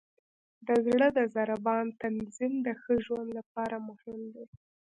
د 0.67 0.69
زړه 0.85 1.07
د 1.17 1.19
ضربان 1.35 1.85
تنظیم 2.01 2.53
د 2.67 2.67
ښه 2.81 2.93
ژوند 3.05 3.29
لپاره 3.39 3.75
مهم 3.87 4.21
دی. 4.35 4.45